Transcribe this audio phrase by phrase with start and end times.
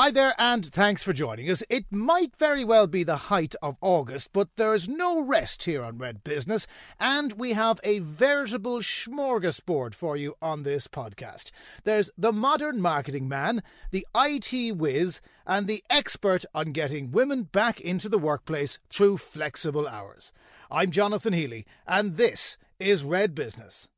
[0.00, 1.64] Hi there, and thanks for joining us.
[1.68, 5.98] It might very well be the height of August, but there's no rest here on
[5.98, 6.68] Red Business,
[7.00, 11.50] and we have a veritable smorgasbord for you on this podcast.
[11.82, 17.80] There's the modern marketing man, the IT whiz, and the expert on getting women back
[17.80, 20.30] into the workplace through flexible hours.
[20.70, 23.88] I'm Jonathan Healy, and this is Red Business.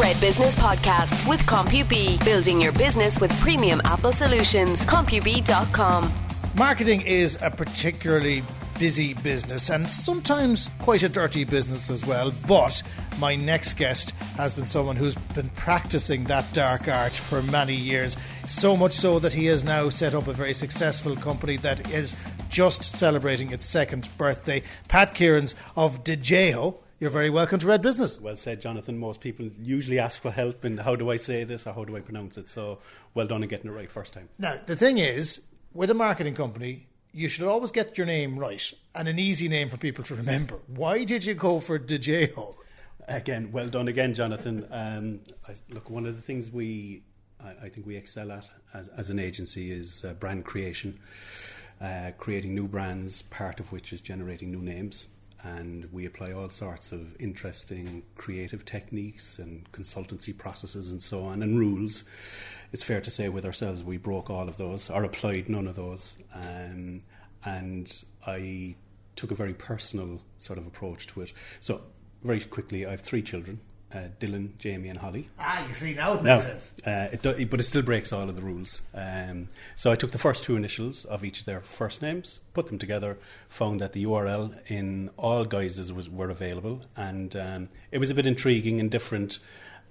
[0.00, 4.86] Red Business Podcast with CompuB, building your business with premium Apple solutions.
[4.86, 6.10] CompuB.com.
[6.54, 8.42] Marketing is a particularly
[8.78, 12.32] busy business and sometimes quite a dirty business as well.
[12.48, 12.82] But
[13.18, 18.16] my next guest has been someone who's been practicing that dark art for many years.
[18.46, 22.16] So much so that he has now set up a very successful company that is
[22.48, 24.62] just celebrating its second birthday.
[24.88, 28.20] Pat Kierans of Dyjaho you're very welcome to Red Business.
[28.20, 28.98] Well said, Jonathan.
[28.98, 31.96] Most people usually ask for help in how do I say this or how do
[31.96, 32.50] I pronounce it.
[32.50, 32.78] So
[33.14, 34.28] well done in getting it right first time.
[34.38, 35.40] Now, the thing is,
[35.72, 39.70] with a marketing company, you should always get your name right and an easy name
[39.70, 40.56] for people to remember.
[40.66, 42.54] Why did you go for Dyjaho?
[43.08, 44.66] Again, well done again, Jonathan.
[44.70, 47.02] Um, I, look, one of the things we,
[47.42, 51.00] I, I, think we excel at as, as an agency is uh, brand creation,
[51.80, 55.06] uh, creating new brands, part of which is generating new names
[55.42, 61.42] and we apply all sorts of interesting creative techniques and consultancy processes and so on
[61.42, 62.04] and rules.
[62.72, 65.76] It's fair to say with ourselves we broke all of those or applied none of
[65.76, 66.18] those.
[66.34, 67.02] Um,
[67.44, 68.76] and I
[69.16, 71.32] took a very personal sort of approach to it.
[71.60, 71.82] So,
[72.22, 73.60] very quickly, I have three children
[73.92, 75.28] uh, Dylan, Jamie, and Holly.
[75.38, 76.72] Ah, you see now it makes sense.
[76.86, 78.82] Uh, it do, but it still breaks all of the rules.
[78.94, 82.68] Um, so I took the first two initials of each of their first names, put
[82.68, 83.18] them together,
[83.48, 88.14] found that the URL in all guises was were available, and um, it was a
[88.14, 89.38] bit intriguing and different.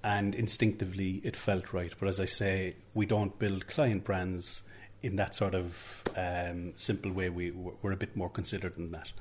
[0.02, 1.92] And instinctively, it felt right.
[2.00, 4.62] But as I say, we don't build client brands
[5.02, 7.28] in that sort of um, simple way.
[7.28, 9.12] We, we're a bit more considered than that.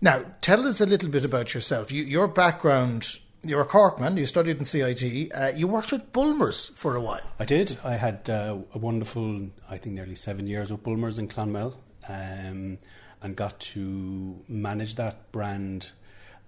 [0.00, 1.90] Now, tell us a little bit about yourself.
[1.90, 3.18] You, your background
[3.48, 4.16] you're a Corkman.
[4.18, 5.32] You studied in CIT.
[5.32, 7.22] Uh, you worked with Bulmers for a while.
[7.38, 7.78] I did.
[7.84, 11.76] I had uh, a wonderful, I think, nearly seven years with Bulmers in Clonmel,
[12.08, 12.78] um,
[13.22, 15.92] and got to manage that brand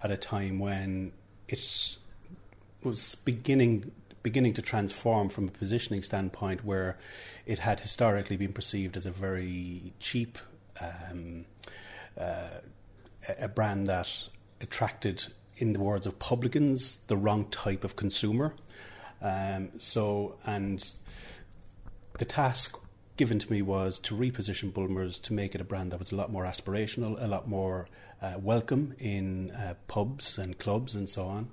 [0.03, 1.11] at a time when
[1.47, 1.97] it
[2.83, 6.97] was beginning beginning to transform from a positioning standpoint, where
[7.45, 10.37] it had historically been perceived as a very cheap.
[10.81, 11.45] Um,
[12.19, 12.59] uh,
[13.37, 14.27] a brand that
[14.61, 15.27] attracted
[15.59, 18.55] in the words of publicans, the wrong type of consumer.
[19.21, 20.83] Um, so, and
[22.17, 22.79] the task
[23.17, 26.15] given to me was to reposition Bulmers to make it a brand that was a
[26.15, 27.87] lot more aspirational, a lot more
[28.21, 31.49] uh, welcome in uh, pubs and clubs and so on.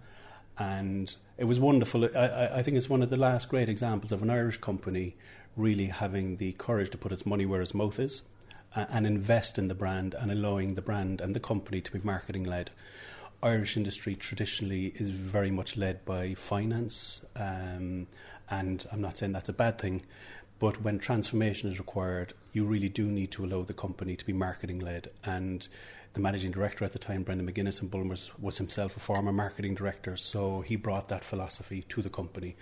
[0.58, 2.04] And it was wonderful.
[2.16, 5.16] I, I, think it's one of the last great examples of an Irish company
[5.56, 8.22] really having the courage to put its money where its mouth is
[8.74, 12.44] and invest in the brand and allowing the brand and the company to be marketing
[12.44, 12.70] led.
[13.42, 18.06] Irish industry traditionally is very much led by finance, um,
[18.48, 20.02] and I'm not saying that's a bad thing,
[20.58, 24.32] but when transformation is required, you really do need to allow the company to be
[24.32, 25.10] marketing led.
[25.22, 25.68] And
[26.14, 29.74] the managing director at the time, Brendan McGuinness and Bulmers, was himself a former marketing
[29.74, 32.56] director, so he brought that philosophy to the company.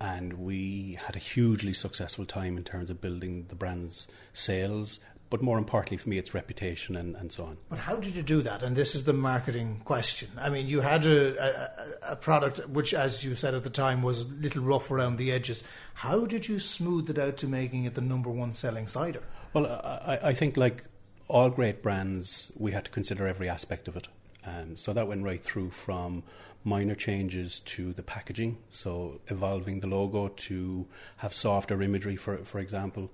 [0.00, 4.98] And we had a hugely successful time in terms of building the brand's sales
[5.32, 7.56] but more importantly for me, it's reputation and, and so on.
[7.70, 8.62] But how did you do that?
[8.62, 10.28] And this is the marketing question.
[10.38, 14.02] I mean, you had a, a, a product which, as you said at the time,
[14.02, 15.64] was a little rough around the edges.
[15.94, 19.22] How did you smooth it out to making it the number one selling cider?
[19.54, 20.84] Well, I, I think like
[21.28, 24.08] all great brands, we had to consider every aspect of it.
[24.44, 26.24] Um, so that went right through from
[26.62, 32.58] minor changes to the packaging, so evolving the logo to have softer imagery, for for
[32.58, 33.10] example.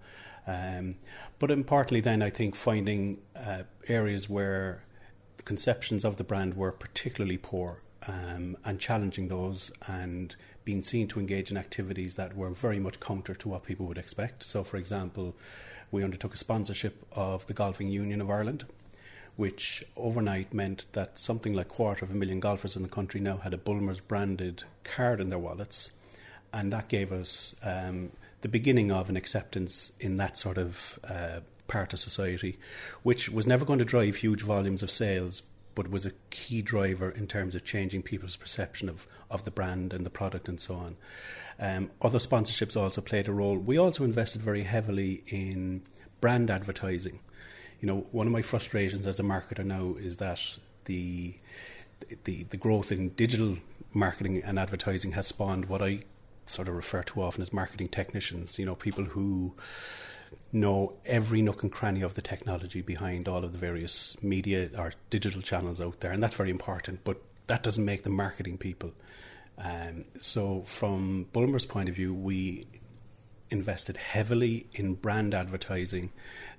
[0.49, 0.95] Um,
[1.39, 4.83] but importantly, then I think finding uh, areas where
[5.37, 11.07] the conceptions of the brand were particularly poor um, and challenging those and being seen
[11.09, 14.43] to engage in activities that were very much counter to what people would expect.
[14.43, 15.37] So, for example,
[15.91, 18.65] we undertook a sponsorship of the Golfing Union of Ireland,
[19.37, 23.21] which overnight meant that something like a quarter of a million golfers in the country
[23.21, 25.91] now had a Bulmers branded card in their wallets.
[26.55, 31.41] And that gave us um, the beginning of an acceptance in that sort of uh,
[31.67, 32.59] part of society,
[33.03, 35.43] which was never going to drive huge volumes of sales,
[35.75, 39.93] but was a key driver in terms of changing people's perception of, of the brand
[39.93, 40.97] and the product and so on.
[41.61, 43.57] Um, other sponsorships also played a role.
[43.57, 45.83] We also invested very heavily in
[46.21, 47.21] brand advertising.
[47.81, 51.35] You know, one of my frustrations as a marketer now is that the
[52.25, 53.59] the the growth in digital
[53.93, 56.01] marketing and advertising has spawned what I
[56.49, 58.59] sort of refer to often as marketing technicians.
[58.59, 59.55] You know, people who
[60.53, 64.93] know every nook and cranny of the technology behind all of the various media or
[65.11, 67.05] digital channels out there, and that's very important.
[67.05, 68.93] But that doesn't make them marketing people.
[69.57, 72.67] Um, so, from Bulmer's point of view, we
[73.51, 76.13] invested heavily in brand advertising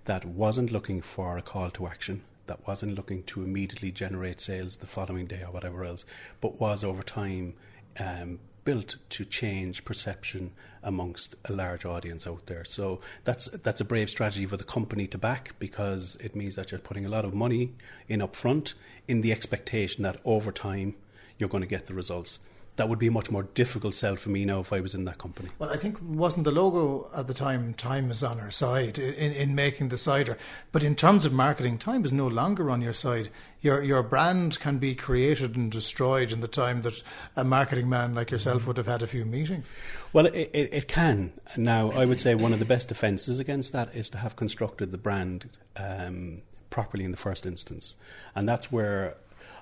[0.06, 4.78] that wasn't looking for a call to action, that wasn't looking to immediately generate sales
[4.78, 6.04] the following day or whatever else,
[6.42, 7.54] but was over time
[8.00, 10.52] um, built to change perception
[10.84, 12.64] amongst a large audience out there.
[12.64, 16.70] So that's that's a brave strategy for the company to back because it means that
[16.70, 17.74] you're putting a lot of money
[18.08, 18.76] in upfront
[19.08, 20.96] in the expectation that over time
[21.40, 22.40] you're going to get the results
[22.80, 25.04] that would be a much more difficult sell for me now if I was in
[25.04, 25.50] that company.
[25.60, 29.34] Well, I think wasn't the logo at the time time is on our side in,
[29.34, 30.38] in making the cider,
[30.72, 33.32] but in terms of marketing, time is no longer on your side.
[33.62, 37.04] Your your brand can be created and destroyed in the time that
[37.36, 39.66] a marketing man like yourself would have had a few meetings.
[40.14, 41.34] Well, it, it, it can.
[41.58, 44.94] Now, I would say one of the best defences against that is to have constructed
[44.94, 47.98] the brand um, properly in the first instance,
[48.36, 49.18] and that's where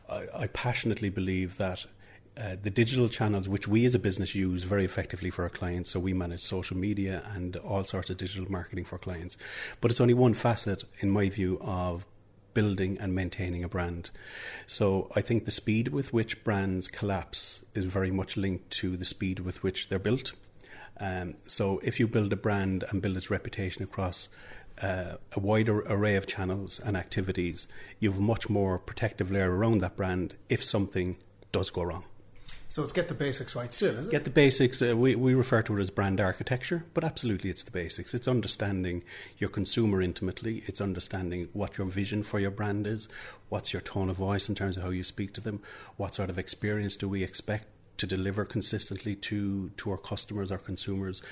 [0.07, 1.87] I, I passionately believe that
[2.37, 5.89] uh, the digital channels which we as a business use very effectively for our clients.
[5.89, 9.37] So we manage social media and all sorts of digital marketing for clients.
[9.81, 12.05] But it's only one facet, in my view, of
[12.53, 14.09] building and maintaining a brand.
[14.65, 19.05] So I think the speed with which brands collapse is very much linked to the
[19.05, 20.33] speed with which they're built.
[20.99, 24.29] Um, so if you build a brand and build its reputation across
[24.81, 27.67] uh, a wider array of channels and activities,
[27.99, 31.17] you have a much more protective layer around that brand if something
[31.51, 32.03] does go wrong.
[32.77, 34.03] So it's get the basics right still?
[34.03, 34.83] Get the basics.
[34.83, 38.13] Uh, we, we refer to it as brand architecture, but absolutely it's the basics.
[38.13, 39.03] It's understanding
[39.39, 40.61] your consumer intimately.
[40.67, 43.09] It's understanding what your vision for your brand is.
[43.49, 45.59] What's your tone of voice in terms of how you speak to them?
[45.95, 47.65] What sort of experience do we expect
[47.97, 51.23] to deliver consistently to, to our customers, our consumers?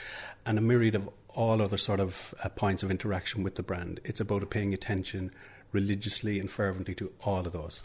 [0.48, 4.00] And a myriad of all other sort of uh, points of interaction with the brand.
[4.04, 5.30] It's about paying attention
[5.72, 7.84] religiously and fervently to all of those.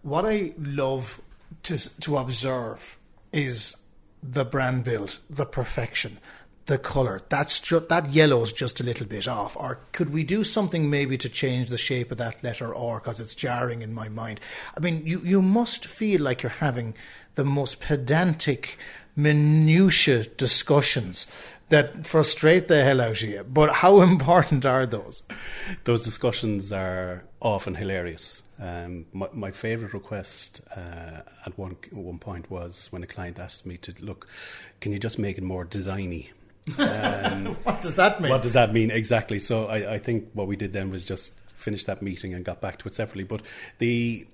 [0.00, 1.20] What I love
[1.64, 2.80] to to observe
[3.32, 3.76] is
[4.22, 6.18] the brand build, the perfection,
[6.66, 7.20] the color.
[7.28, 9.56] That's ju- that yellow is just a little bit off.
[9.56, 13.20] Or could we do something maybe to change the shape of that letter R because
[13.20, 14.40] it's jarring in my mind?
[14.76, 16.94] I mean, you you must feel like you're having
[17.34, 18.78] the most pedantic,
[19.16, 21.26] minutiae discussions
[21.70, 23.44] that frustrate the hell out of you.
[23.44, 25.22] But how important are those?
[25.84, 28.42] Those discussions are often hilarious.
[28.60, 33.64] Um, my, my favourite request uh, at one one point was when a client asked
[33.64, 34.28] me to look,
[34.80, 36.28] can you just make it more designy?
[36.78, 38.30] Um, what does that mean?
[38.30, 39.38] What does that mean exactly?
[39.38, 42.60] So I, I think what we did then was just finish that meeting and got
[42.60, 43.24] back to it separately.
[43.24, 43.42] But
[43.78, 44.26] the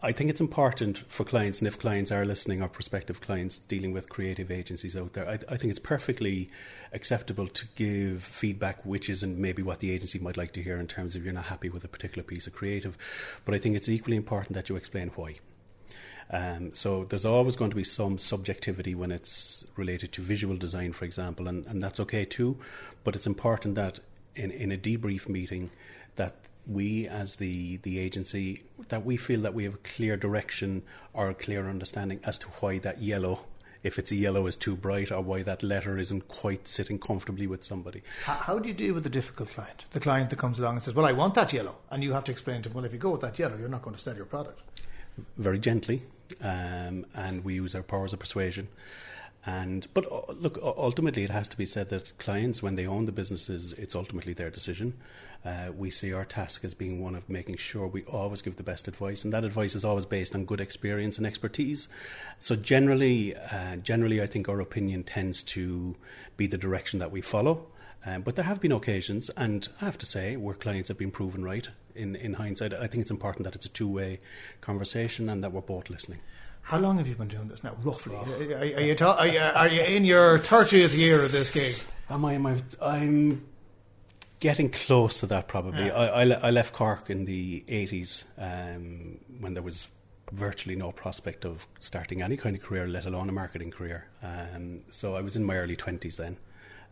[0.00, 3.92] I think it's important for clients, and if clients are listening or prospective clients dealing
[3.92, 6.48] with creative agencies out there, I, I, think it's perfectly
[6.92, 10.86] acceptable to give feedback which isn't maybe what the agency might like to hear in
[10.86, 12.96] terms of you're not happy with a particular piece of creative.
[13.44, 15.36] But I think it's equally important that you explain why.
[16.30, 20.92] Um, so there's always going to be some subjectivity when it's related to visual design,
[20.92, 22.58] for example, and, and that's okay too.
[23.02, 23.98] But it's important that
[24.36, 25.70] in, in a debrief meeting
[26.16, 26.36] that
[26.68, 30.82] we as the the agency that we feel that we have a clear direction
[31.12, 33.40] or a clear understanding as to why that yellow
[33.82, 37.46] if it's a yellow is too bright or why that letter isn't quite sitting comfortably
[37.46, 38.02] with somebody.
[38.24, 39.84] How, how, do you deal with the difficult client?
[39.92, 41.76] The client that comes along and says, Well, I want that yellow.
[41.90, 43.68] And you have to explain to them, Well, if you go with that yellow, you're
[43.68, 44.60] not going to sell your product.
[45.36, 46.02] Very gently.
[46.42, 48.68] Um, and we use our powers of persuasion.
[49.46, 53.06] And but uh, look, ultimately, it has to be said that clients, when they own
[53.06, 54.94] the businesses, it's ultimately their decision.
[55.44, 58.62] Uh, we see our task as being one of making sure we always give the
[58.62, 61.88] best advice, and that advice is always based on good experience and expertise.
[62.40, 65.94] So generally, uh, generally, I think our opinion tends to
[66.36, 67.68] be the direction that we follow.
[68.04, 71.10] Um, but there have been occasions, and I have to say, where clients have been
[71.10, 72.72] proven right in, in hindsight.
[72.72, 74.20] I think it's important that it's a two way
[74.60, 76.20] conversation and that we're both listening.
[76.68, 78.14] How long have you been doing this now, roughly?
[78.14, 81.74] Are, are, you ta- are, you, are, you in your 30th year of this gig?
[82.10, 83.46] Am I, am I, I'm
[84.38, 85.86] getting close to that probably.
[85.86, 85.94] Yeah.
[85.94, 89.88] I, I, I, left Cork in the 80s um, when there was
[90.30, 94.06] virtually no prospect of starting any kind of career, let alone a marketing career.
[94.22, 96.36] Um, so I was in my early 20s then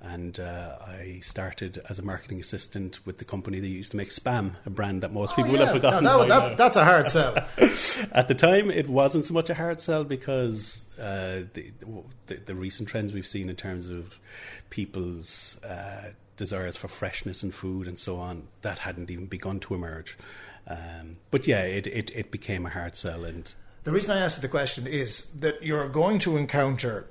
[0.03, 4.11] and uh, I started as a marketing assistant with the company that used to make
[4.11, 5.59] Spam, a brand that most oh, people yeah.
[5.59, 6.05] will have forgotten.
[6.05, 7.37] No, that, that, that's a hard sell.
[8.13, 11.73] At the time, it wasn't so much a hard sell because uh, the,
[12.27, 14.19] the, the, recent trends we've seen in terms of
[14.71, 19.75] people's uh, desires for freshness and food and so on, that hadn't even begun to
[19.75, 20.17] emerge.
[20.69, 23.25] Um, but yeah, it, it, it became a hard sell.
[23.25, 23.53] And
[23.85, 27.07] the reason I asked the question is that you're going to encounter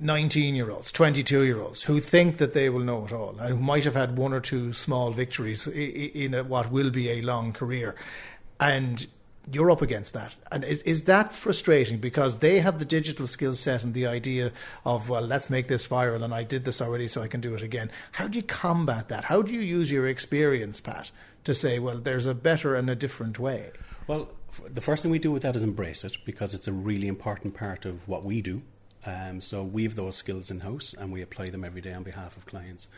[0.00, 3.48] 19 year olds, 22 year olds who think that they will know it all and
[3.48, 7.22] who might have had one or two small victories in a, what will be a
[7.22, 7.94] long career.
[8.60, 9.06] And
[9.50, 10.34] you're up against that.
[10.50, 14.52] And is, is that frustrating because they have the digital skill set and the idea
[14.84, 17.54] of, well, let's make this viral and I did this already so I can do
[17.54, 17.90] it again.
[18.12, 19.24] How do you combat that?
[19.24, 21.10] How do you use your experience, Pat,
[21.44, 23.70] to say, well, there's a better and a different way?
[24.06, 24.28] Well,
[24.68, 27.54] the first thing we do with that is embrace it because it's a really important
[27.54, 28.62] part of what we do.
[29.06, 32.02] Um, so we have those skills in house and we apply them every day on
[32.02, 32.88] behalf of clients.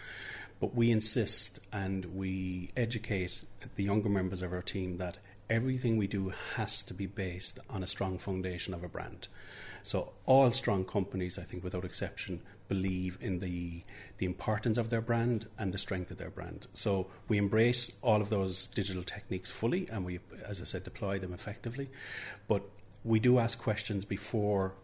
[0.61, 3.43] But we insist and we educate
[3.75, 7.83] the younger members of our team that everything we do has to be based on
[7.83, 9.29] a strong foundation of a brand.
[9.83, 13.85] So all strong companies, I think, without exception, believe in the
[14.19, 16.67] the importance of their brand and the strength of their brand.
[16.73, 21.21] So we embrace all of those digital techniques fully, and we, as I said, deploy
[21.21, 21.89] them effectively.
[22.49, 22.63] But
[23.05, 24.75] we do ask questions before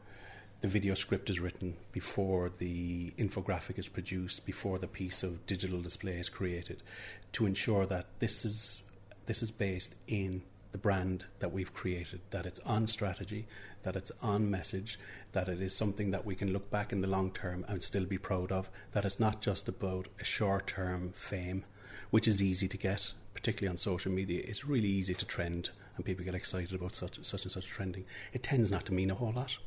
[0.63, 5.81] the video script is written, before the infographic is produced, before the piece of digital
[5.83, 6.85] display is created,
[7.33, 8.83] to ensure that this is
[9.27, 13.47] this is based in the brand that we've created, that it's on strategy,
[13.83, 14.99] that it's on message,
[15.33, 18.05] that it is something that we can look back in the long term and still
[18.05, 21.65] be proud of, that it's not just about a short term fame,
[22.11, 24.43] which is easy to get, particularly on social media.
[24.45, 28.05] It's really easy to trend and people get excited about such, such and such trending.
[28.33, 29.59] It tends not to mean a whole lot.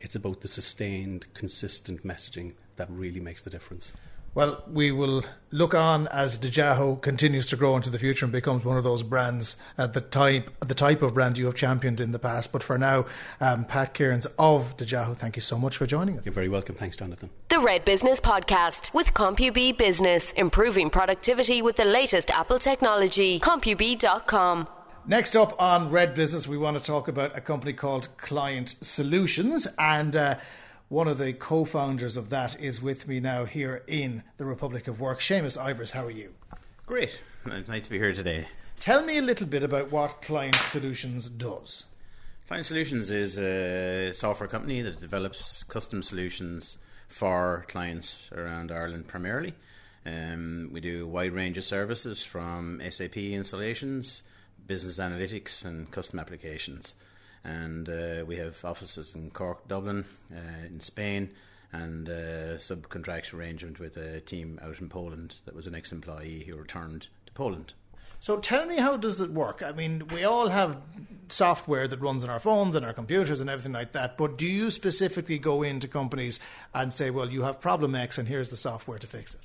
[0.00, 3.92] It's about the sustained, consistent messaging that really makes the difference.
[4.34, 5.22] Well, we will
[5.52, 9.04] look on as Dyjaho continues to grow into the future and becomes one of those
[9.04, 12.50] brands, uh, the type the type of brand you have championed in the past.
[12.50, 13.06] But for now,
[13.40, 16.26] um, Pat Kierans of Dyjaho, thank you so much for joining us.
[16.26, 16.74] You're very welcome.
[16.74, 17.30] Thanks, Jonathan.
[17.48, 23.38] The Red Business Podcast with CompuB Business, improving productivity with the latest Apple technology.
[23.38, 24.66] CompuB.com.
[25.06, 29.66] Next up on Red Business, we want to talk about a company called Client Solutions
[29.78, 30.16] and.
[30.16, 30.36] Uh,
[30.90, 35.00] one of the co-founders of that is with me now here in the Republic of
[35.00, 35.20] Work.
[35.20, 36.32] Seamus Ivers, how are you?
[36.86, 37.18] Great.
[37.46, 38.46] It's Nice to be here today.
[38.80, 41.86] Tell me a little bit about what Client Solutions does.
[42.46, 46.76] Client Solutions is a software company that develops custom solutions
[47.08, 49.54] for clients around Ireland primarily.
[50.04, 54.22] Um, we do a wide range of services from SAP installations,
[54.66, 56.94] business analytics, and custom applications
[57.44, 61.30] and uh, we have offices in Cork, Dublin, uh, in Spain,
[61.72, 66.56] and a subcontract arrangement with a team out in Poland that was an ex-employee who
[66.56, 67.74] returned to Poland.
[68.20, 69.62] So tell me, how does it work?
[69.62, 70.80] I mean, we all have
[71.28, 74.16] software that runs on our phones and our computers and everything like that.
[74.16, 76.40] But do you specifically go into companies
[76.72, 79.40] and say, "Well, you have problem X, and here's the software to fix it"?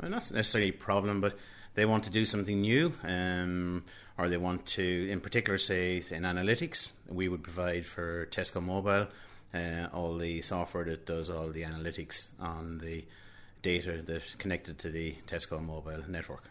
[0.00, 1.36] Well, not necessarily a problem, but
[1.76, 2.92] they want to do something new.
[3.04, 3.84] Um,
[4.18, 9.08] or they want to, in particular, say in analytics, we would provide for Tesco Mobile
[9.54, 13.04] uh, all the software that does all the analytics on the
[13.62, 16.44] data that connected to the Tesco Mobile network.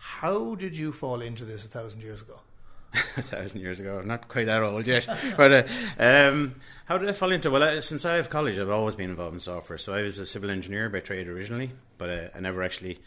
[0.00, 2.40] How did you fall into this a thousand years ago?
[3.16, 3.98] a thousand years ago.
[3.98, 5.06] I'm not quite that old yet.
[5.36, 5.62] but uh,
[5.98, 6.54] um,
[6.86, 7.50] how did I fall into?
[7.50, 9.78] Well, uh, since I have college, I've always been involved in software.
[9.78, 12.98] So I was a civil engineer by trade originally, but uh, I never actually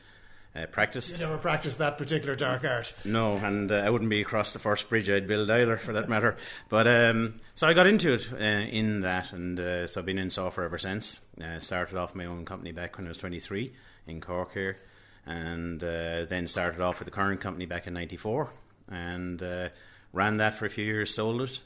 [0.56, 1.12] uh, practiced.
[1.12, 2.94] You never practiced that particular dark art.
[3.04, 6.10] No, and uh, I wouldn't be across the first bridge I'd build either, for that
[6.10, 6.38] matter.
[6.70, 10.20] But um, so I got into it uh, in that, and uh, so I've been
[10.20, 11.20] in software ever since.
[11.42, 13.74] Uh, started off my own company back when I was 23
[14.08, 14.78] in Cork here,
[15.26, 18.52] and uh, then started off with the current company back in '94,
[18.90, 19.72] and
[20.12, 21.60] ran that for a few years, sold it,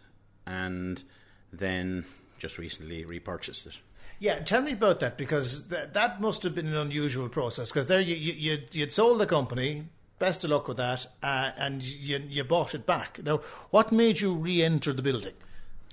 [0.46, 1.04] and
[1.52, 2.06] then
[2.40, 3.74] just recently repurchased it.
[4.20, 7.86] Yeah, tell me about that because th- that must have been an unusual process because
[7.86, 9.90] there you, you you'd sold the company.
[10.20, 13.20] Best of luck with that, uh, and you you bought it back.
[13.24, 13.38] Now,
[13.70, 15.34] what made you re-enter the building?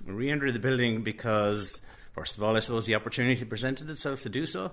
[0.03, 1.79] Re-enter the building because,
[2.13, 4.71] first of all, I suppose the opportunity presented itself to do so.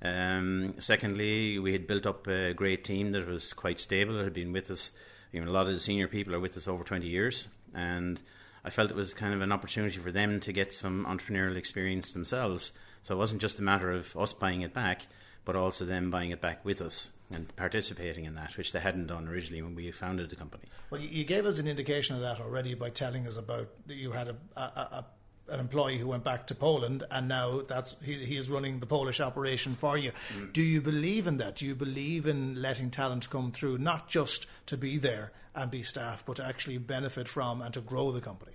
[0.00, 4.14] Um, secondly, we had built up a great team that was quite stable.
[4.14, 4.92] That had been with us.
[5.32, 8.22] You know, a lot of the senior people are with us over twenty years, and
[8.64, 12.12] I felt it was kind of an opportunity for them to get some entrepreneurial experience
[12.12, 12.72] themselves.
[13.04, 15.06] So it wasn't just a matter of us buying it back,
[15.44, 19.08] but also them buying it back with us and participating in that, which they hadn't
[19.08, 20.64] done originally when we founded the company.
[20.90, 24.12] Well, you gave us an indication of that already by telling us about that you
[24.12, 25.04] had a, a, a
[25.46, 28.86] an employee who went back to Poland, and now that's he, he is running the
[28.86, 30.10] Polish operation for you.
[30.34, 30.54] Mm.
[30.54, 31.56] Do you believe in that?
[31.56, 35.82] Do you believe in letting talent come through, not just to be there and be
[35.82, 38.52] staff, but to actually benefit from and to grow the company?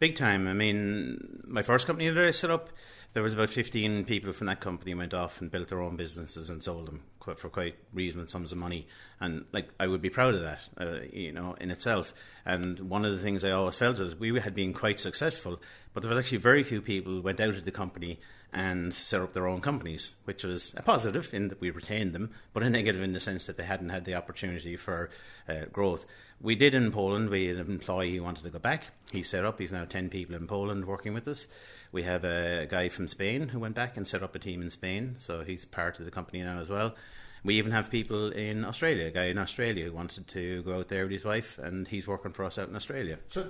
[0.00, 0.48] Big time.
[0.48, 2.70] I mean, my first company that I set up,
[3.12, 6.48] there was about 15 people from that company went off and built their own businesses
[6.48, 7.02] and sold them
[7.36, 8.88] for quite reasonable sums of money.
[9.20, 12.14] And like, I would be proud of that, uh, you know, in itself.
[12.46, 15.60] And one of the things I always felt was we had been quite successful,
[15.92, 18.20] but there was actually very few people went out of the company
[18.52, 22.30] and set up their own companies, which was a positive in that we retained them,
[22.52, 25.10] but a negative in the sense that they hadn't had the opportunity for
[25.48, 26.04] uh, growth.
[26.40, 27.28] We did in Poland.
[27.28, 28.88] We had an employee who wanted to go back.
[29.12, 29.58] He set up.
[29.58, 31.46] He's now ten people in Poland working with us.
[31.92, 34.70] We have a guy from Spain who went back and set up a team in
[34.70, 36.94] Spain, so he's part of the company now as well.
[37.42, 40.88] We even have people in Australia, a guy in Australia who wanted to go out
[40.88, 43.18] there with his wife, and he's working for us out in Australia.
[43.30, 43.46] So,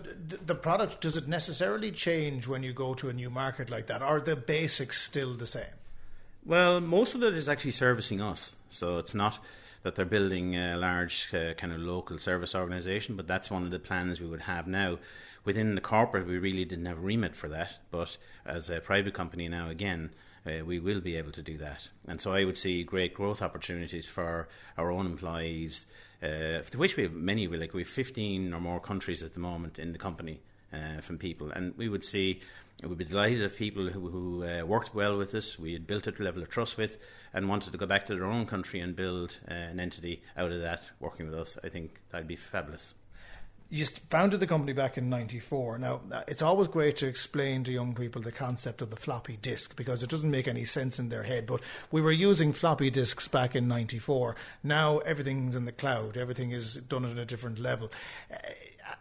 [0.46, 4.02] the product, does it necessarily change when you go to a new market like that?
[4.02, 5.64] Are the basics still the same?
[6.44, 8.54] Well, most of it is actually servicing us.
[8.68, 9.40] So, it's not
[9.82, 13.70] that they're building a large uh, kind of local service organisation, but that's one of
[13.70, 14.98] the plans we would have now.
[15.44, 19.14] Within the corporate, we really didn't have a remit for that, but as a private
[19.14, 20.10] company now, again,
[20.46, 21.88] uh, we will be able to do that.
[22.06, 25.86] And so I would see great growth opportunities for our own employees,
[26.22, 27.46] uh, which we have many.
[27.46, 30.40] We like we have 15 or more countries at the moment in the company
[30.72, 32.40] uh, from people, and we would see.
[32.82, 36.06] We'd be delighted if people who, who uh, worked well with us, we had built
[36.06, 36.96] a level of trust with,
[37.34, 40.50] and wanted to go back to their own country and build uh, an entity out
[40.50, 41.58] of that, working with us.
[41.62, 42.94] I think that'd be fabulous
[43.70, 45.78] you founded the company back in 94.
[45.78, 49.38] Now, uh, it's always great to explain to young people the concept of the floppy
[49.40, 51.46] disk because it doesn't make any sense in their head.
[51.46, 51.60] But
[51.92, 54.34] we were using floppy disks back in 94.
[54.64, 57.92] Now everything's in the cloud, everything is done at a different level.
[58.30, 58.36] Uh,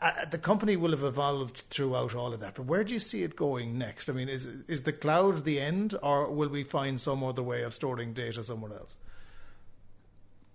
[0.01, 3.23] uh, the company will have evolved throughout all of that, but where do you see
[3.23, 4.07] it going next?
[4.07, 7.63] I mean, is is the cloud the end, or will we find some other way
[7.63, 8.97] of storing data somewhere else?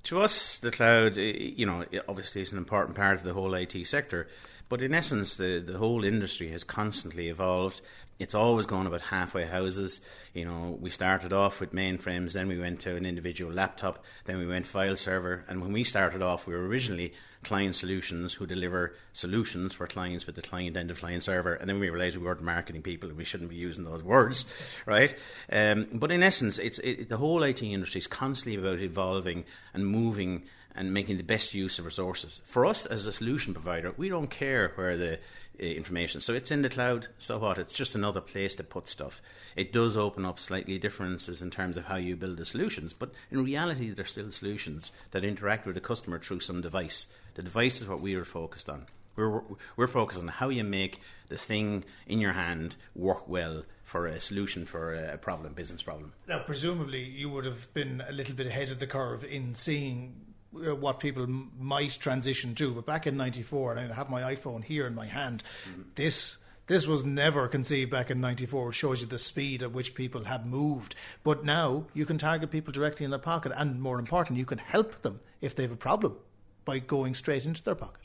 [0.04, 3.32] To us, the cloud, eh, eh, you know, obviously is an important part of the
[3.32, 4.28] whole IT sector,
[4.68, 7.80] but in essence, the, the whole industry has constantly evolved.
[8.18, 10.00] It's always gone about halfway houses.
[10.32, 14.38] You know, we started off with mainframes, then we went to an individual laptop, then
[14.38, 17.12] we went file server, and when we started off, we were originally
[17.44, 21.54] client solutions who deliver solutions for clients with the client end of client server.
[21.54, 24.46] And then we realized we weren't marketing people and we shouldn't be using those words,
[24.86, 25.14] right?
[25.52, 29.86] Um, but in essence, it's it, the whole IT industry is constantly about evolving and
[29.86, 32.42] moving and making the best use of resources.
[32.46, 35.18] For us as a solution provider, we don't care where the
[35.60, 36.20] uh, information.
[36.20, 37.08] So it's in the cloud.
[37.18, 37.58] So what?
[37.58, 39.22] It's just another place to put stuff.
[39.54, 43.12] It does open up slightly differences in terms of how you build the solutions, but
[43.30, 47.06] in reality, they're still solutions that interact with the customer through some device.
[47.34, 48.86] The device is what we are focused on.
[49.16, 49.42] We're,
[49.76, 54.20] we're focused on how you make the thing in your hand work well for a
[54.20, 56.14] solution for a problem, business problem.
[56.26, 60.33] Now, presumably, you would have been a little bit ahead of the curve in seeing
[60.54, 62.72] what people might transition to.
[62.72, 65.82] But back in '94, and I have my iPhone here in my hand, mm-hmm.
[65.94, 68.70] this this was never conceived back in 94.
[68.70, 70.94] It shows you the speed at which people have moved.
[71.22, 74.58] But now you can target people directly in their pocket, and more important, you can
[74.58, 76.16] help them if they have a problem
[76.64, 78.03] by going straight into their pocket.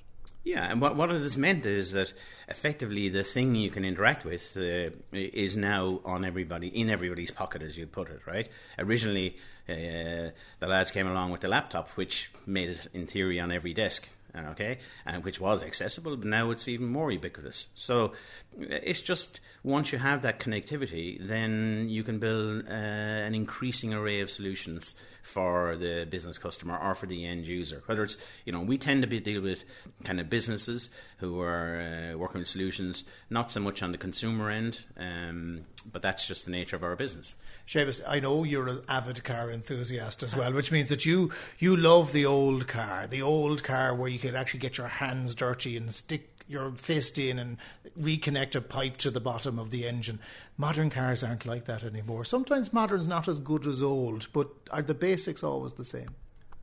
[0.50, 2.12] Yeah, and what, what it has meant is that
[2.48, 7.62] effectively the thing you can interact with uh, is now on everybody, in everybody's pocket,
[7.62, 8.50] as you put it, right?
[8.80, 9.38] Originally,
[9.70, 13.76] uh, the lads came along with the laptop, which made it, in theory, on every
[13.76, 17.68] desk okay, and which was accessible, but now it's even more ubiquitous.
[17.76, 18.14] So
[18.60, 24.22] it's just once you have that connectivity, then you can build uh, an increasing array
[24.22, 27.84] of solutions for the business customer or for the end user.
[27.86, 29.64] Whether it's, you know, we tend to be deal with
[30.04, 34.50] kind of businesses who are uh, working with solutions, not so much on the consumer
[34.50, 37.36] end, um, but that's just the nature of our business.
[37.68, 41.76] Seamus, I know you're an avid car enthusiast as well, which means that you you
[41.76, 45.76] love the old car, the old car where you could actually get your hands dirty
[45.76, 47.58] and stick your fist in and
[48.00, 50.20] reconnect a pipe to the bottom of the engine.
[50.58, 52.26] Modern cars aren't like that anymore.
[52.26, 56.16] Sometimes modern's not as good as old, but are the basics always the same?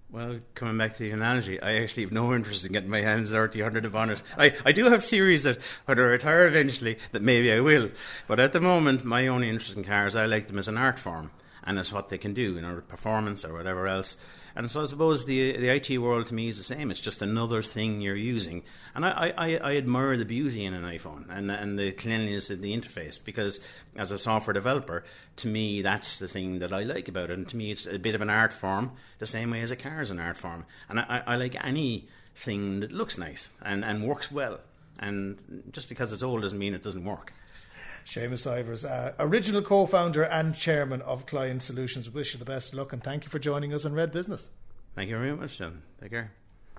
[0.08, 3.32] Well, coming back to the analogy, I actually have no interest in getting my hands
[3.32, 4.22] dirty under the bonnet.
[4.38, 7.90] I, I do have theories that when I retire eventually, that maybe I will.
[8.28, 11.00] But at the moment, my only interest in cars, I like them as an art
[11.00, 11.32] form
[11.64, 14.16] and as what they can do, you know, performance or whatever else.
[14.56, 16.90] And so I suppose the the IT world to me is the same.
[16.90, 18.62] It's just another thing you're using.
[18.94, 22.62] And I, I, I admire the beauty in an iPhone and, and the cleanliness of
[22.62, 23.60] the interface because
[23.96, 25.04] as a software developer,
[25.36, 27.34] to me, that's the thing that I like about it.
[27.34, 29.76] And to me, it's a bit of an art form, the same way as a
[29.76, 30.64] car is an art form.
[30.88, 34.60] And I, I like anything that looks nice and, and works well.
[34.98, 37.34] And just because it's old doesn't mean it doesn't work.
[38.06, 42.08] Seamus Ivers, uh, original co-founder and chairman of Client Solutions.
[42.08, 44.48] Wish you the best of luck and thank you for joining us on Red Business.
[44.94, 45.82] Thank you very much, John.
[46.00, 46.32] Take care.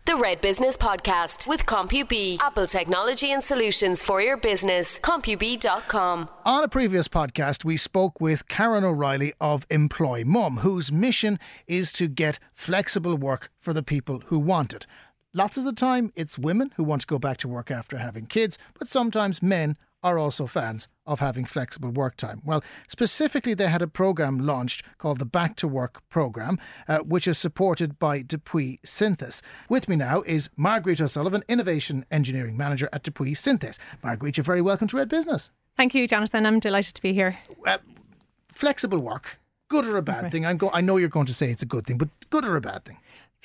[0.05, 4.99] The Red Business Podcast with CompuB, Apple technology and solutions for your business.
[4.99, 6.29] CompuB.com.
[6.45, 11.37] On a previous podcast, we spoke with Karen O'Reilly of Employ Mum, whose mission
[11.67, 14.87] is to get flexible work for the people who want it.
[15.33, 18.27] Lots of the time, it's women who want to go back to work after having
[18.27, 22.41] kids, but sometimes men are also fans of having flexible work time?
[22.45, 27.27] Well, specifically, they had a program launched called the Back to Work program, uh, which
[27.27, 29.41] is supported by DePuy Synthes.
[29.69, 33.79] With me now is Marguerite O'Sullivan, Innovation Engineering Manager at DePuy Synthes.
[34.03, 35.49] Marguerite, you're very welcome to Red Business.
[35.77, 36.45] Thank you, Jonathan.
[36.45, 37.37] I'm delighted to be here.
[37.65, 37.77] Uh,
[38.51, 39.39] flexible work,
[39.69, 40.45] good or a bad thing?
[40.45, 42.55] I'm go- I know you're going to say it's a good thing, but good or
[42.55, 42.97] a bad thing?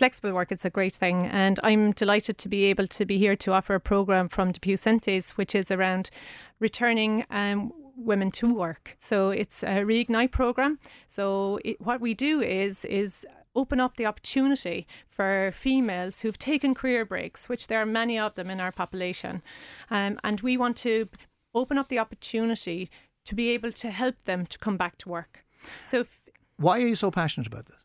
[0.03, 1.27] Flexible work it's a great thing.
[1.27, 4.77] And i'm delighted to be able to be here to offer a program from DePuy
[4.77, 6.11] Synthes which is around
[6.59, 8.97] returning um, women to work.
[9.01, 10.81] So it's a reignite program.
[11.07, 16.75] So it, what we do is is open up the opportunity for females who've taken
[16.75, 19.41] career breaks which there are many of them in our population.
[19.88, 21.09] Um, and we want to
[21.55, 22.91] open up the opportunity
[23.25, 25.45] to be able to help them to come back to work.
[25.87, 27.82] So if, why are you so passionate about this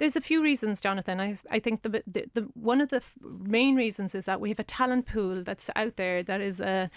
[0.00, 1.20] there's a few reasons, Jonathan.
[1.20, 4.58] I, I think the, the, the one of the main reasons is that we have
[4.58, 6.88] a talent pool that's out there that is a uh,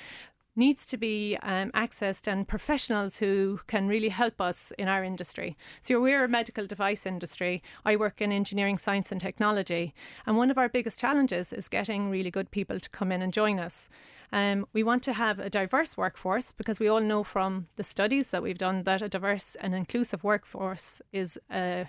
[0.56, 5.58] needs to be um, accessed and professionals who can really help us in our industry.
[5.82, 7.64] So we're a medical device industry.
[7.84, 9.94] I work in engineering, science and technology.
[10.28, 13.34] And one of our biggest challenges is getting really good people to come in and
[13.34, 13.90] join us.
[14.32, 18.32] Um, we want to have a diverse workforce because we all know from the studies
[18.32, 21.88] that we've done that a diverse and inclusive workforce is a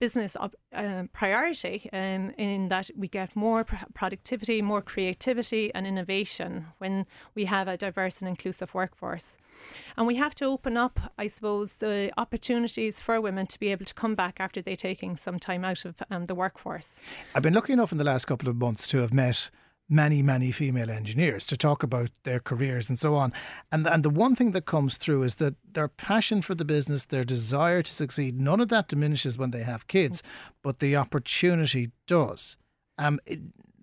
[0.00, 6.66] business uh, priority um, in that we get more pr- productivity, more creativity, and innovation
[6.78, 9.36] when we have a diverse and inclusive workforce.
[9.96, 13.84] And we have to open up, I suppose, the opportunities for women to be able
[13.84, 16.98] to come back after they're taking some time out of um, the workforce.
[17.34, 19.50] I've been lucky enough in the last couple of months to have met
[19.90, 23.32] many, many female engineers to talk about their careers and so on.
[23.72, 27.06] And and the one thing that comes through is that their passion for the business,
[27.06, 30.22] their desire to succeed, none of that diminishes when they have kids,
[30.62, 32.56] but the opportunity does.
[32.96, 33.40] Um, it,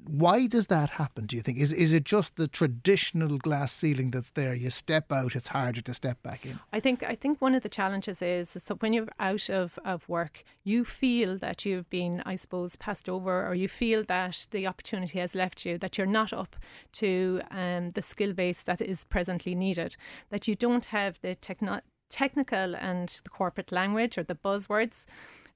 [0.10, 1.26] why does that happen?
[1.26, 4.56] Do you think is is it just the traditional glass ceiling that's there?
[4.56, 6.60] You step out, it's harder to step back in.
[6.72, 10.08] I think I think one of the challenges is so when you're out of, of
[10.10, 14.68] work, you feel that you've been, I suppose, passed over, or you feel that the
[14.68, 16.56] opportunity has left you, that you're not up
[16.94, 19.96] to um, the skill base that is presently needed,
[20.30, 25.06] that you don't have the techno- technical and the corporate language or the buzzwords.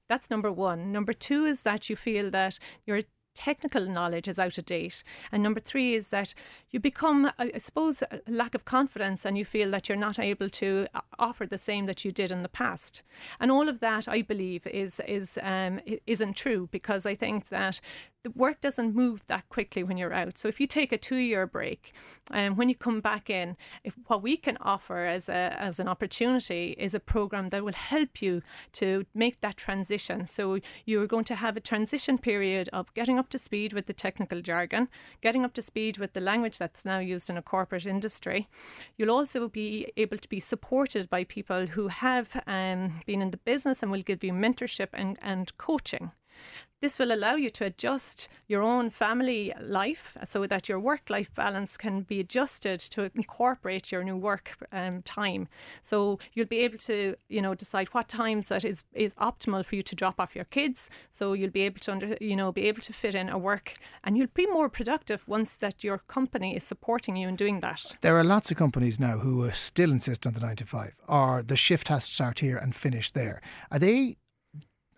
[0.08, 0.92] That's number one.
[0.92, 3.02] Number two is that you feel that you're
[3.34, 5.02] technical knowledge is out of date.
[5.30, 6.34] And number three is that
[6.70, 10.48] you become, I suppose, a lack of confidence and you feel that you're not able
[10.50, 13.02] to uh, offer the same that you did in the past.
[13.40, 17.80] And all of that, I believe, is is um, isn't true because I think that
[18.22, 20.38] the work doesn't move that quickly when you're out.
[20.38, 21.92] So if you take a two-year break,
[22.30, 25.80] and um, when you come back in, if what we can offer as a as
[25.80, 30.26] an opportunity is a program that will help you to make that transition.
[30.26, 33.92] So you're going to have a transition period of getting up to speed with the
[33.92, 34.88] technical jargon,
[35.20, 38.48] getting up to speed with the language that's now used in a corporate industry.
[38.96, 43.36] You'll also be able to be supported by people who have um, been in the
[43.38, 46.12] business and will give you mentorship and, and coaching.
[46.82, 51.32] This will allow you to adjust your own family life so that your work life
[51.32, 55.46] balance can be adjusted to incorporate your new work um, time.
[55.84, 59.76] So you'll be able to, you know, decide what times that is, is optimal for
[59.76, 60.90] you to drop off your kids.
[61.12, 63.74] So you'll be able to, under, you know, be able to fit in a work
[64.02, 67.96] and you'll be more productive once that your company is supporting you in doing that.
[68.00, 71.44] There are lots of companies now who still insist on the nine to five or
[71.44, 73.40] the shift has to start here and finish there.
[73.70, 74.16] Are they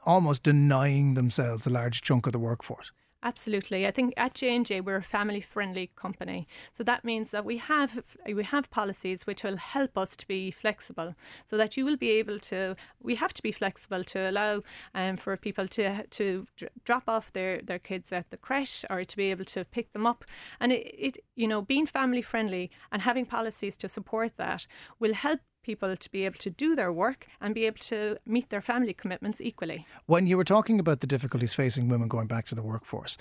[0.07, 2.93] almost denying themselves a large chunk of the workforce.
[3.25, 3.87] Absolutely.
[3.87, 6.47] I think at J&J we're a family friendly company.
[6.75, 10.51] So that means that we have we have policies which will help us to be
[10.51, 11.15] flexible
[11.47, 14.63] so that you will be able to we have to be flexible to allow
[14.95, 16.47] um, for people to to
[16.85, 20.07] drop off their their kids at the creche or to be able to pick them
[20.07, 20.27] up
[20.61, 24.67] and it, it you know being family friendly and having policies to support that
[25.01, 28.51] will help people to be able to do their work and be able to meet
[28.51, 29.87] their family commitments equally.
[30.07, 33.17] When you were talking about the difficulties facing women going back to the workforce,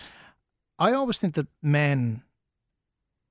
[0.78, 2.24] I always think that men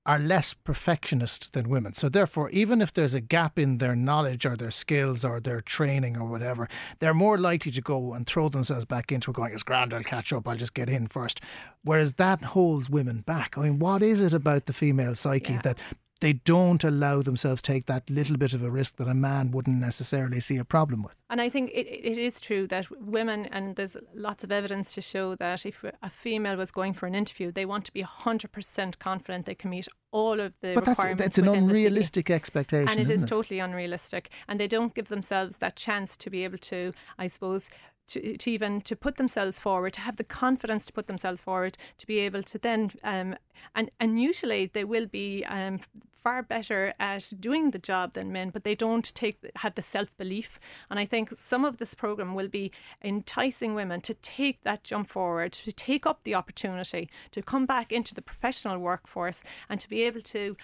[0.04, 1.94] are less perfectionist than women.
[1.94, 5.60] So therefore, even if there's a gap in their knowledge or their skills or their
[5.60, 9.52] training or whatever, they're more likely to go and throw themselves back into it going,
[9.52, 11.40] it's grand, I'll catch up, I'll just get in first.
[11.84, 13.56] Whereas that holds women back.
[13.56, 15.60] I mean, what is it about the female psyche yeah.
[15.62, 15.78] that
[16.22, 19.50] they don't allow themselves to take that little bit of a risk that a man
[19.50, 21.16] wouldn't necessarily see a problem with.
[21.28, 25.00] And I think it, it is true that women, and there's lots of evidence to
[25.00, 28.98] show that if a female was going for an interview, they want to be 100%
[29.00, 31.18] confident they can meet all of the but requirements.
[31.18, 32.88] But that's, that's an unrealistic expectation.
[32.88, 33.26] And it is it?
[33.26, 34.30] totally unrealistic.
[34.46, 37.68] And they don't give themselves that chance to be able to, I suppose,
[38.08, 41.76] to, to even to put themselves forward, to have the confidence to put themselves forward,
[41.98, 43.36] to be able to then um,
[43.74, 45.80] and and usually they will be um,
[46.22, 50.16] far better at doing the job than men, but they don't take have the self
[50.16, 50.58] belief.
[50.90, 52.70] And I think some of this program will be
[53.02, 57.92] enticing women to take that jump forward, to take up the opportunity, to come back
[57.92, 60.56] into the professional workforce, and to be able to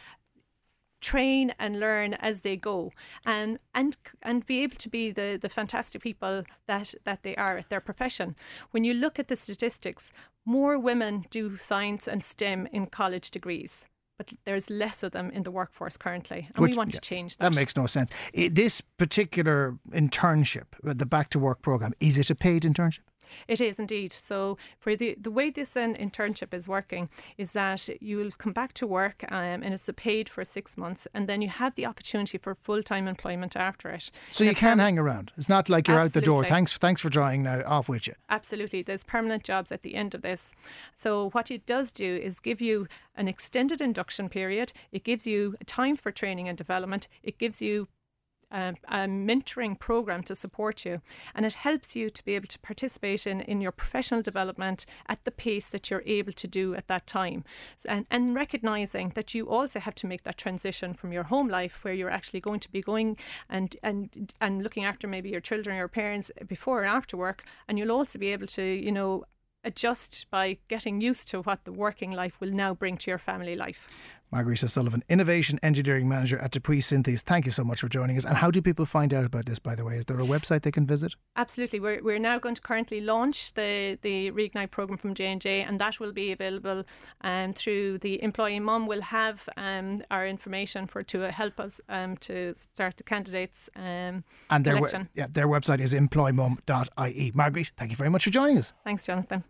[1.01, 2.93] train and learn as they go
[3.25, 7.57] and and and be able to be the the fantastic people that that they are
[7.57, 8.35] at their profession
[8.73, 10.13] when you look at the statistics
[10.45, 13.87] more women do science and STEM in college degrees
[14.19, 17.09] but there's less of them in the workforce currently, and Which, we want yeah, to
[17.09, 17.51] change that.
[17.51, 18.11] That makes no sense.
[18.35, 23.08] This particular internship, uh, the Back to Work program, is it a paid internship?
[23.47, 24.13] It is indeed.
[24.13, 28.53] So for the the way this uh, internship is working is that you will come
[28.53, 31.87] back to work um, and it's paid for six months, and then you have the
[31.87, 34.11] opportunity for full time employment after it.
[34.31, 35.33] So you can hang around.
[35.37, 36.31] It's not like you're Absolutely.
[36.31, 36.49] out the door.
[36.49, 38.15] Thanks, thanks for drawing now off with you.
[38.29, 40.53] Absolutely, there's permanent jobs at the end of this.
[40.95, 42.87] So what it does do is give you
[43.17, 44.73] an extended induction period.
[44.93, 47.09] It gives you time for training and development.
[47.23, 47.89] It gives you
[48.51, 51.01] a, a, mentoring program to support you
[51.35, 55.25] and it helps you to be able to participate in, in your professional development at
[55.25, 57.45] the pace that you're able to do at that time
[57.87, 61.85] and, and recognizing that you also have to make that transition from your home life
[61.85, 63.17] where you're actually going to be going
[63.49, 67.45] and and and looking after maybe your children or your parents before and after work
[67.67, 69.25] and you'll also be able to you know
[69.65, 73.57] adjust by getting used to what the working life will now bring to your family
[73.57, 73.87] life.
[74.31, 77.21] Marguerite Sullivan, Innovation Engineering Manager at DePuy Synthes.
[77.21, 78.25] Thank you so much for joining us.
[78.25, 79.97] And how do people find out about this, by the way?
[79.97, 81.15] Is there a website they can visit?
[81.37, 81.81] Absolutely.
[81.81, 85.99] We're, we're now going to currently launch the, the Reignite programme from J&J and that
[86.01, 86.85] will be available
[87.23, 92.17] um, through the Employ Mum will have um, our information for to help us um,
[92.19, 97.33] to start the candidates um, And their, we- yeah, their website is employmum.ie.
[97.35, 98.73] Marguerite, thank you very much for joining us.
[98.85, 99.45] Thanks, Jonathan.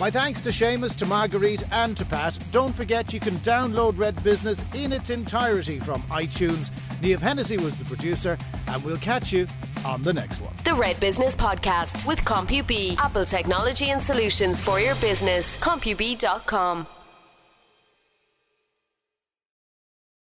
[0.00, 2.38] My thanks to Seamus, to Marguerite, and to Pat.
[2.52, 6.70] Don't forget you can download Red Business in its entirety from iTunes.
[7.02, 9.46] Niamh Hennessy was the producer, and we'll catch you
[9.84, 10.54] on the next one.
[10.64, 15.58] The Red Business Podcast with CompuB, Apple technology and solutions for your business.
[15.58, 16.86] CompuB.com.